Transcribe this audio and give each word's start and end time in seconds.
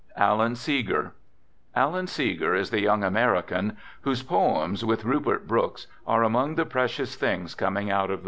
ALAN 0.17 0.55
SEEGER 0.55 1.13
Alan 1.75 2.07
Seeger 2.07 2.55
is 2.55 2.71
the 2.71 2.81
young 2.81 3.03
American 3.03 3.77
whose 4.01 4.23
poems, 4.23 4.83
with 4.83 5.05
Rupert 5.05 5.47
Brooke's, 5.47 5.85
are 6.07 6.23
among 6.23 6.55
the 6.55 6.65
precious 6.65 7.15
things 7.15 7.53
coming 7.53 7.91
out 7.91 8.05
of 8.09 8.09
the 8.09 8.15
war. 8.15 8.19